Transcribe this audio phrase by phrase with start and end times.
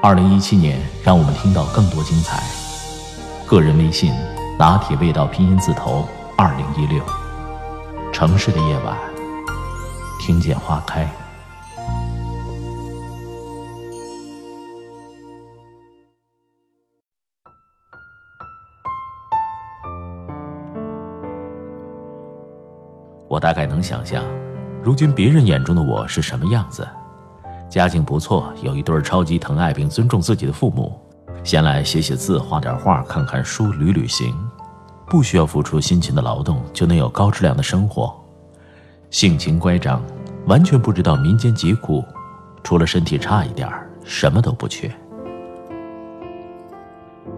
[0.00, 2.40] 二零一七年让我们听到更多精彩。
[3.48, 4.14] 个人微信：
[4.56, 7.02] 拿铁味道拼音字头二零一六。
[8.12, 8.96] 城市的夜晚，
[10.20, 11.08] 听见花开。
[23.26, 24.24] 我大概能想象，
[24.80, 26.86] 如今别人眼中的我是什么样子。
[27.68, 30.98] 家境不错，有一对超级疼爱并尊重自己的父母，
[31.44, 34.34] 闲来写写字、画点画、看看书、旅旅行，
[35.06, 38.14] 不需要付出辛勤的劳动就能有高质量的生活。
[39.10, 40.02] 性情乖张，
[40.46, 42.04] 完全不知道民间疾苦，
[42.62, 43.68] 除了身体差一点，
[44.04, 44.90] 什么都不缺。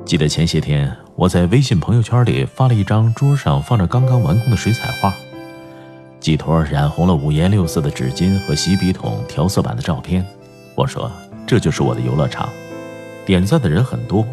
[0.05, 5.13] 记得前些天我在微信朋友圈里发了一张桌上放着刚刚完工的水彩画。
[6.21, 10.25] 几坨染红了五颜六色的纸巾和洗笔筒调色板的照片，
[10.75, 11.11] 我说
[11.47, 12.51] 这就是我的游乐场，
[13.25, 14.25] 点赞的人很多。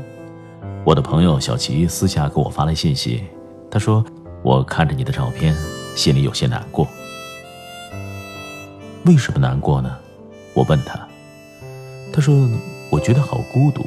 [0.83, 3.23] 我的朋友小齐私下给我发来信息，
[3.71, 4.05] 他说
[4.43, 5.55] 我看着你的照片，
[5.95, 6.85] 心里有些难过。
[9.05, 9.97] 为什么难过呢？
[10.53, 11.07] 我问他，
[12.11, 12.35] 他说
[12.89, 13.85] 我觉得好孤独。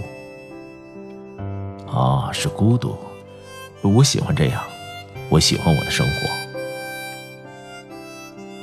[1.87, 2.97] 啊，是孤独，
[3.83, 4.63] 我喜欢这样，
[5.29, 6.40] 我喜欢我的生活。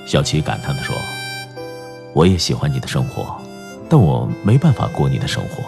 [0.08, 0.96] 小琪感叹地说
[2.16, 3.36] ：“我也喜欢你的生活，
[3.90, 5.62] 但我没办法过你的生活。”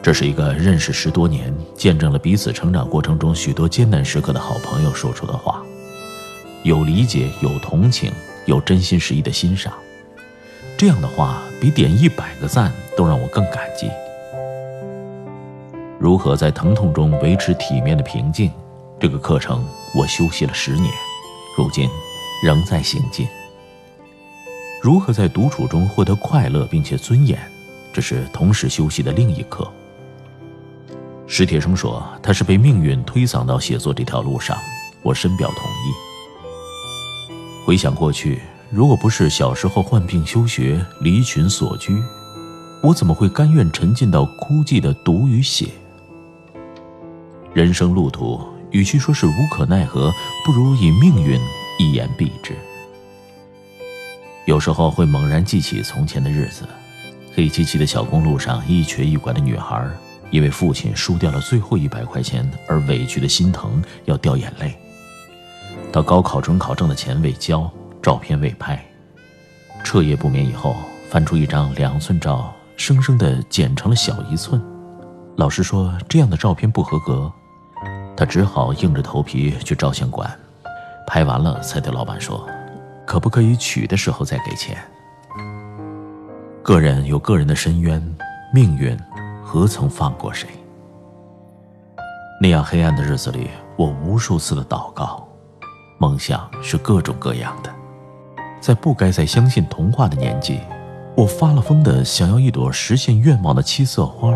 [0.00, 5.60] 这是一个认识十多年、见证了彼此成长过程中许多艰难时刻的好朋友说出的话，
[6.62, 8.12] 有理解，有同情，
[8.46, 9.72] 有真心实意的欣赏。
[10.78, 13.90] 这样的话，比点一百个赞都让我更感激。
[15.98, 18.52] 如何在疼痛中维持体面的平静？
[19.00, 19.66] 这个课程
[19.96, 20.92] 我修习了十年，
[21.58, 21.88] 如今。
[22.42, 23.26] 仍在行进。
[24.82, 27.38] 如何在独处中获得快乐并且尊严，
[27.92, 29.70] 这是同时休息的另一课。
[31.26, 34.56] 史铁生说：“他是被命运推搡到写作这条路上。”
[35.02, 35.94] 我深表同意。
[37.64, 38.40] 回想过去，
[38.70, 42.02] 如果不是小时候患病休学、离群所居，
[42.82, 45.68] 我怎么会甘愿沉浸到枯寂的读与写？
[47.54, 48.40] 人生路途，
[48.70, 50.12] 与其说是无可奈何，
[50.44, 51.40] 不如以命运。
[51.80, 52.54] 一言蔽之。
[54.44, 56.68] 有时候会猛然记起从前的日子，
[57.34, 59.88] 黑漆漆的小公路上，一瘸一拐的女孩，
[60.30, 64.76] 因为父亲输掉了最后一百块钱而委屈的心疼，要掉眼泪。
[65.90, 67.70] 到高考准考证的钱未交，
[68.02, 68.84] 照片未拍，
[69.82, 70.76] 彻夜不眠以后，
[71.08, 74.60] 翻出一张两寸照，生生的剪成了小一寸。
[75.36, 77.32] 老师说这样的照片不合格，
[78.14, 80.30] 他只好硬着头皮去照相馆。
[81.12, 82.46] 拍完了，才对老板说
[83.04, 84.78] ：“可不可以取的时候再给钱？”
[86.62, 88.00] 个人有个人的深渊，
[88.54, 88.96] 命运
[89.42, 90.48] 何曾放过谁？
[92.40, 95.26] 那样黑暗的日子里，我无数次的祷告，
[95.98, 97.68] 梦想是各种各样的。
[98.60, 100.60] 在不该再相信童话的年纪，
[101.16, 104.32] 我发了疯的想要一朵实现愿望的七色花，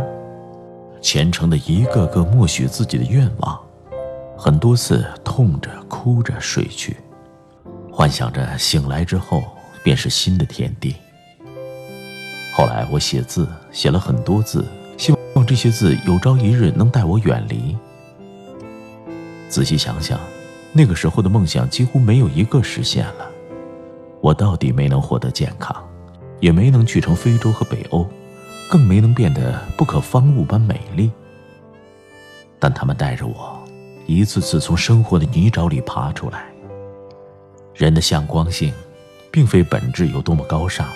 [1.01, 3.64] 虔诚的一个个默许自己的愿望。
[4.37, 6.97] 很多次痛着、哭着睡去，
[7.91, 9.43] 幻想着醒来之后
[9.83, 10.95] 便是新的天地。
[12.53, 14.65] 后来我写字，写了很多字，
[14.97, 17.77] 希望这些字有朝一日能带我远离。
[19.49, 20.19] 仔细想想，
[20.73, 23.31] 那个时候的梦想几乎没有一个实现了。
[24.21, 25.75] 我到底没能获得健康，
[26.41, 28.07] 也没能去成非洲和北欧，
[28.69, 31.11] 更没能变得不可方物般美丽。
[32.59, 33.64] 但他们带着我。
[34.07, 36.47] 一次次从生活的泥沼里爬出来。
[37.75, 38.73] 人的向光性，
[39.31, 40.87] 并非本质有多么高尚，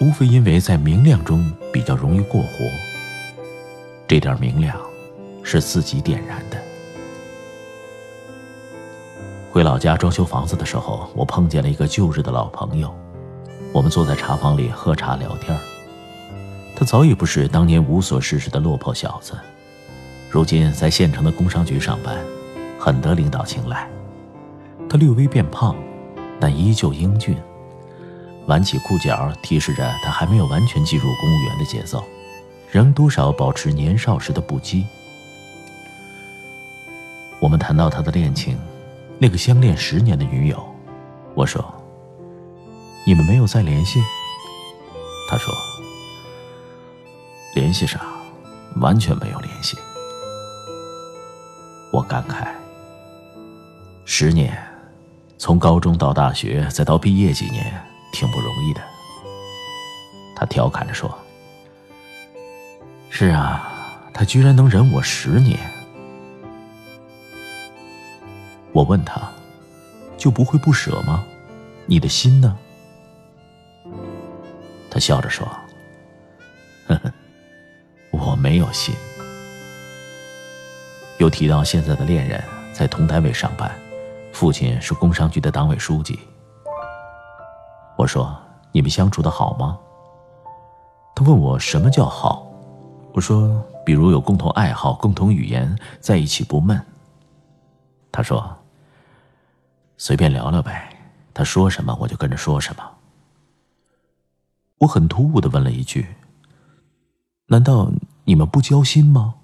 [0.00, 2.48] 无非因为在明亮中比较容易过活。
[4.08, 4.76] 这点明亮，
[5.42, 6.56] 是自己点燃的。
[9.52, 12.92] 回老家装修房子的时候，我碰见了一个旧日的老朋友，
[13.72, 15.56] 我们坐在茶房里喝茶聊天
[16.74, 19.34] 他早已不是当年无所事事的落魄小子。
[20.34, 22.18] 如今在县城的工商局上班，
[22.76, 23.88] 很得领导青睐。
[24.90, 25.76] 他略微变胖，
[26.40, 27.36] 但依旧英俊。
[28.46, 32.02] 挽起裤脚，提示着他还没有完全进入公务员的节奏，
[32.68, 34.82] 仍多少保持年少时的不羁。
[37.38, 38.58] 我们谈到他的恋情，
[39.20, 40.60] 那个相恋十年的女友，
[41.36, 41.64] 我说
[43.06, 44.02] ：“你们没有再联系？”
[45.30, 45.54] 他说
[47.54, 48.00] ：“联系啥？
[48.80, 49.78] 完全没有联系。”
[51.94, 52.48] 我感慨：
[54.04, 54.52] 十年，
[55.38, 57.72] 从高中到大学，再到毕业几年，
[58.12, 58.80] 挺不容易的。
[60.34, 61.16] 他调侃着说
[63.10, 63.70] ：“是啊，
[64.12, 65.56] 他居然能忍我十年。”
[68.74, 69.30] 我问他
[70.18, 71.24] ：“就不会不舍吗？
[71.86, 72.58] 你的心呢？”
[74.90, 75.46] 他笑着说
[76.88, 77.12] ：“呵呵，
[78.10, 78.92] 我没有心。”
[81.24, 82.38] 又提到现在的恋人
[82.70, 83.74] 在同单位上班，
[84.30, 86.20] 父亲是工商局的党委书记。
[87.96, 88.36] 我说
[88.72, 89.78] ：“你们相处的好吗？”
[91.16, 92.46] 他问我什么叫好，
[93.14, 96.78] 我说：“比如有共同爱好、共同语言，在一起不闷。”
[98.12, 98.54] 他说。
[99.96, 100.90] 随便聊聊呗，
[101.32, 102.84] 他说什么我就跟着说什么。
[104.78, 106.06] 我很突兀的问了一句
[107.46, 107.90] ：“难道
[108.24, 109.36] 你们不交心吗？”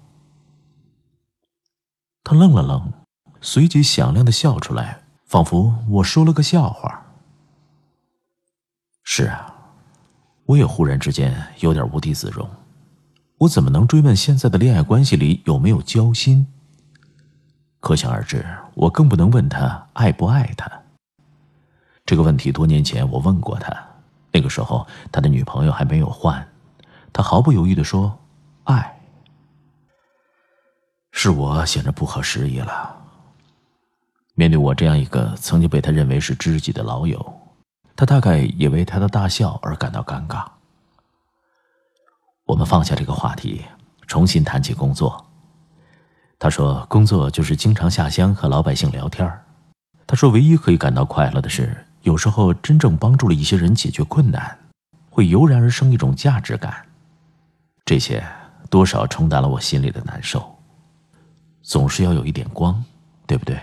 [2.31, 2.93] 他愣了愣，
[3.41, 7.07] 随即响亮的笑出来，仿佛我说了个笑话。
[9.03, 9.53] 是啊，
[10.45, 12.49] 我也忽然之间有点无地自容。
[13.39, 16.47] 我怎么能追问现在的恋爱关系里有没有交心？
[17.81, 18.45] 可想而知，
[18.75, 20.71] 我更不能问他爱不爱他。
[22.05, 23.75] 这个问题多年前我问过他，
[24.31, 26.47] 那个时候他的女朋友还没有换，
[27.11, 28.17] 他毫不犹豫的说
[28.63, 28.99] ：“爱。”
[31.23, 32.97] 是我显得不合时宜了。
[34.33, 37.23] 面对我这样一个曾经被他认为是知己的老友，
[37.95, 40.43] 他大概也为他的大笑而感到尴尬。
[42.45, 43.61] 我们放下这个话题，
[44.07, 45.23] 重新谈起工作。
[46.39, 49.31] 他说：“工作就是经常下乡和老百姓聊天
[50.07, 54.57] 他说：“唯一可以感到快乐的是，有时候真正帮助了一些人解决困难，
[55.11, 56.83] 会油然而生一种价值感。
[57.85, 58.25] 这些
[58.71, 60.57] 多少冲淡了我心里的难受。
[61.61, 62.83] 总是要有一点光，
[63.27, 63.59] 对不对？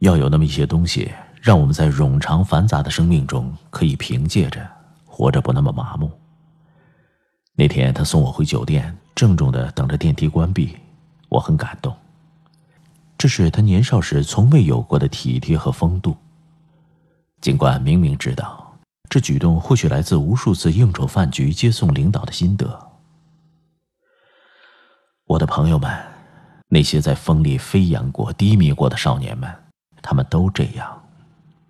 [0.00, 1.12] 要有那么一些东西，
[1.42, 4.64] 让我们在冗长繁杂的生命中可以凭借着
[5.04, 6.10] 活着，不那么麻木。”
[7.56, 10.76] 那天他送我回酒店，郑重的等着电梯关闭，
[11.28, 11.92] 我很感动。
[13.16, 16.16] 这是他年少时从未有过的体贴和风度。
[17.40, 18.78] 尽管明明知道
[19.08, 22.87] 这举动或许来自无数次应酬饭局接送领导的心得。
[25.28, 25.90] 我的朋友们，
[26.68, 29.46] 那些在风里飞扬过、低迷过的少年们，
[30.00, 31.02] 他们都这样，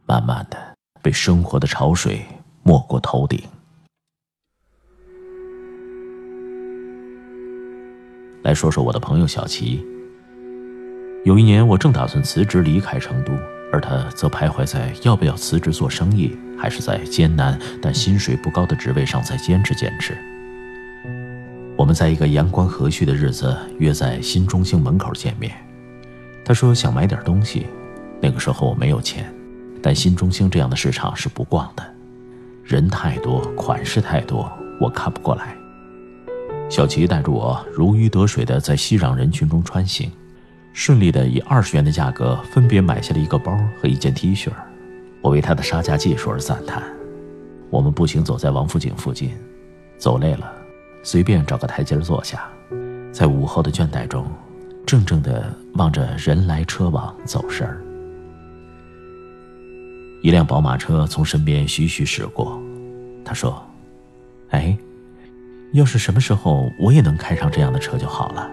[0.06, 0.56] 慢慢的
[1.02, 2.24] 被生活的潮水
[2.62, 3.42] 没过头顶。
[8.44, 9.84] 来说说我的朋友小齐。
[11.24, 13.32] 有一年，我正打算辞职离开成都，
[13.72, 20.16] 而他则徘徊在要不要辞职做生意，还是在艰难但薪水不高的职位上再坚持坚持。
[21.78, 25.54] 我们在一个阳光和煦的日子约在新中兴门口见面。
[26.44, 27.68] 他说想买点东西，
[28.20, 29.32] 那个时候我没有钱，
[29.80, 31.84] 但新中兴这样的市场是不逛的，
[32.64, 35.56] 人太多，款式太多，我看不过来。
[36.68, 40.10] 小齐带着我如鱼得水的在熙攘人群中穿行，
[40.72, 44.50] 顺利的以二十元的价格分别买下了一个包和一件 T 恤。
[45.22, 46.82] 我为他的杀价技术而赞叹。
[47.70, 49.30] 我们步行走在王府井附近，
[49.96, 50.52] 走累了，
[51.02, 52.48] 随便找个台阶坐下，
[53.12, 54.26] 在午后的倦怠中，
[54.86, 57.80] 怔怔的望着人来车往走神儿。
[60.22, 62.60] 一辆宝马车从身边徐徐驶过，
[63.24, 63.62] 他说
[64.50, 64.76] ：“哎。”
[65.74, 68.50] 要是什么时候我也能开上这样的车就好了。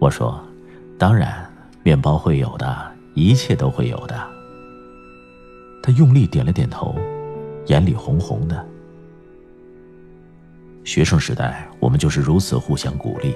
[0.00, 0.42] 我说
[0.98, 1.48] ：“当然，
[1.84, 4.20] 面包会有的，一切都会有的。”
[5.80, 6.96] 他用力点了点头，
[7.66, 8.66] 眼里红红的。
[10.86, 13.34] 学生时代，我们就是如此互相鼓励。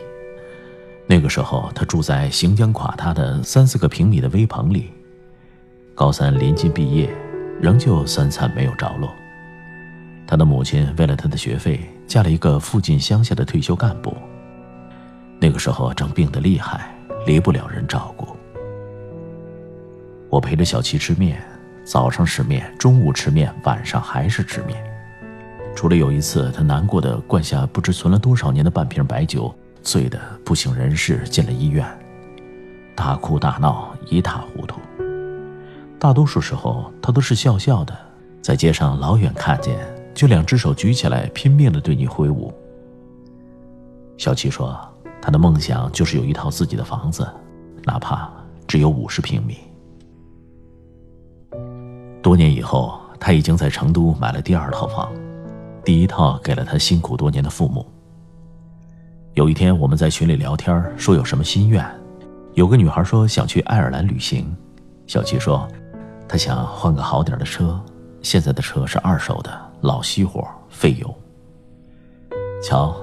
[1.05, 4.93] 那个时候，他住在行将垮塌的三四个平米的危棚里，
[5.93, 7.13] 高三临近毕业，
[7.61, 9.13] 仍旧三餐没有着落。
[10.29, 14.17] 他的母亲为了他的学费，嫁了一个附近乡下的退休干部。
[15.41, 16.95] 那个时候正病得厉害，
[17.27, 18.29] 离不了人照顾。
[20.29, 21.43] 我陪着小七吃面，
[21.85, 24.90] 早上吃面，中午吃面，晚上还是吃面。
[25.75, 31.87] 除了有一次，他难过的灌下不知存了多少年的半瓶白酒，醉得不省人事，进了医院，
[32.95, 34.79] 大哭大闹，一塌糊涂。
[35.99, 37.97] 大多数时候，他都是笑笑的，
[38.43, 39.79] 在街上老远看见。
[40.13, 42.53] 就两只手举起来，拼命的对你挥舞。
[44.19, 44.77] 小七说，
[45.23, 47.27] 他的梦想就是有一套自己的房子，
[47.85, 48.31] 哪怕
[48.67, 49.57] 只有五十平米。
[52.21, 55.11] 多年以后，他已经在成都买了第二套房，
[55.85, 57.87] 第一套给了他辛苦多年的父母。
[59.35, 61.85] 有一天，我们在群里聊天，说有什么心愿。
[62.55, 64.45] 有个女孩说想去爱尔兰旅行，
[65.07, 65.67] 小七说，
[66.29, 67.81] 他想换个好点的车，
[68.23, 71.15] 现在的车是二手的，老熄火，费油。
[72.63, 72.95] 瞧，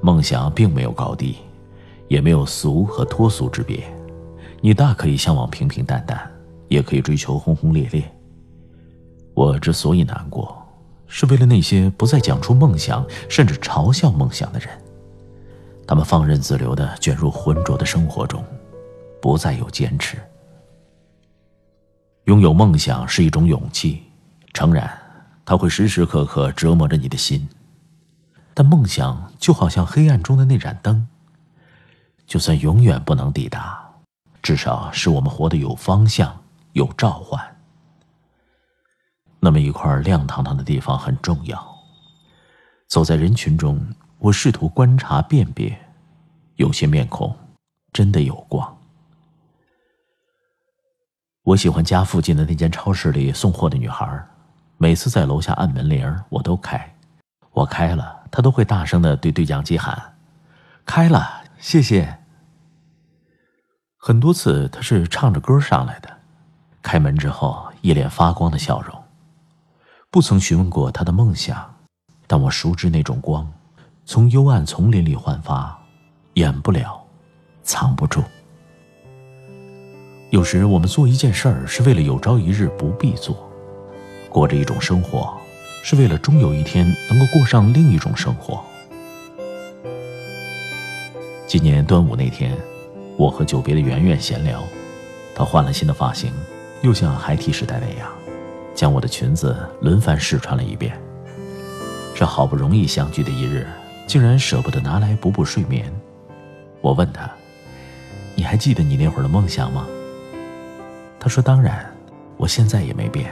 [0.00, 1.36] 梦想并没有高低，
[2.08, 3.84] 也没有俗和脱俗之别，
[4.60, 6.18] 你大可以向往平平淡淡，
[6.68, 8.02] 也可以追求轰轰烈烈。
[9.34, 10.57] 我之所以难过，
[11.08, 14.68] 是为了那些不再讲出梦想，甚至嘲笑梦想的人。
[15.86, 18.44] 他们放任自流的卷入浑浊的生活中，
[19.20, 20.18] 不再有坚持。
[22.24, 24.02] 拥有梦想是一种勇气，
[24.52, 24.90] 诚然，
[25.46, 27.48] 它会时时刻刻折磨着你的心。
[28.52, 31.08] 但梦想就好像黑暗中的那盏灯，
[32.26, 33.82] 就算永远不能抵达，
[34.42, 36.38] 至少使我们活得有方向、
[36.72, 37.57] 有召唤。
[39.40, 41.76] 那么一块亮堂堂的地方很重要。
[42.88, 43.80] 走在人群中。
[44.20, 45.78] 我试图观察辨别，
[46.56, 47.36] 有些面孔
[47.92, 48.76] 真的有光。
[51.44, 54.26] 我喜欢家附近的那间超市里送货的女孩，
[54.76, 56.96] 每次在楼下按门铃，我都开。
[57.52, 60.16] 我开了，她都会大声的对对讲机喊
[60.84, 62.18] ：“开了，谢谢。”
[63.98, 66.10] 很多次她是唱着歌上来的，
[66.82, 68.97] 开门之后一脸发光的笑容。
[70.10, 71.76] 不曾询问过他的梦想，
[72.26, 73.46] 但我熟知那种光。
[74.06, 75.78] 从幽暗丛林里焕发，
[76.32, 76.98] 掩不了，
[77.62, 78.22] 藏不住。
[80.30, 83.34] 有时我们做一件事儿，是为了有朝一日不必做；
[84.30, 85.36] 过着一种生活，
[85.82, 88.64] 是为了终有一天能够过上另一种生活。
[91.46, 92.56] 今年端午那天，
[93.18, 94.62] 我和久别的圆圆闲聊，
[95.34, 96.32] 她换了新的发型，
[96.80, 98.10] 又像孩提时代那样，
[98.78, 100.96] 将我的裙子轮番试穿了一遍。
[102.14, 103.66] 这好不容易相聚的一日。
[104.06, 105.92] 竟然舍不得拿来补补睡眠，
[106.80, 107.30] 我问他
[108.34, 109.86] ：“你还记得你那会儿的梦想吗？”
[111.20, 111.84] 他说：“当然，
[112.38, 113.30] 我现在也没变。”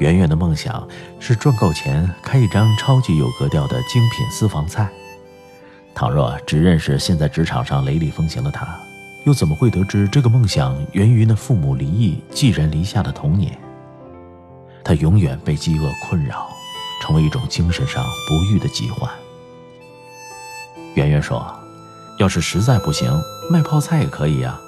[0.00, 0.88] 圆圆的梦想
[1.20, 4.88] 是赚够钱开一张超级有格调的精品私房菜。
[5.94, 8.66] 倘若只认识现在职场上雷厉风行的他，
[9.24, 13.56] 又怎么会得知这个梦想源于那父母离异、寄人篱下的童年？
[14.86, 16.48] 他永远被饥饿困扰。
[16.98, 19.08] 成为一种精神上不愈的疾患。
[20.94, 21.46] 圆圆说
[22.18, 23.12] ：“要是实在不行，
[23.50, 24.58] 卖泡菜也可以呀，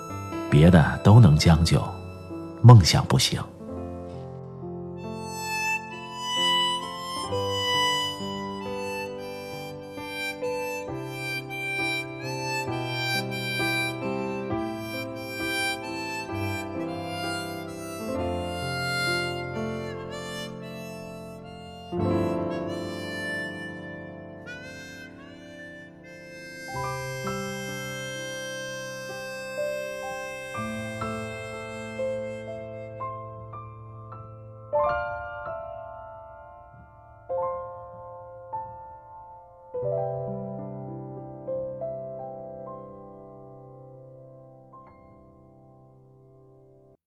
[0.51, 1.83] 别的都能将就，
[2.63, 3.43] 梦想不行。”